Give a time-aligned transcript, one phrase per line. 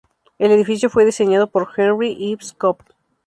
[0.39, 2.79] El edificio fue diseñado por Henry Ives Cobb.